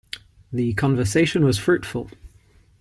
The 0.51 0.73
conversation 0.73 1.45
was 1.45 1.59
fruitful. 1.59 2.09